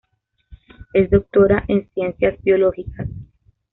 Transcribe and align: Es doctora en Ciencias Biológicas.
Es 0.93 1.11
doctora 1.11 1.63
en 1.67 1.87
Ciencias 1.93 2.41
Biológicas. 2.41 3.07